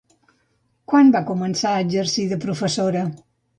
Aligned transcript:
Quan 0.91 1.11
va 1.17 1.21
començar 1.27 1.75
a 1.75 1.85
exercir 1.85 2.27
de 2.35 2.43
professora? 2.49 3.07